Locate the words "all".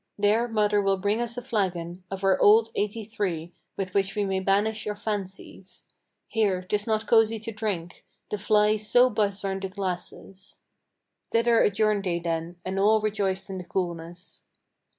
12.79-12.99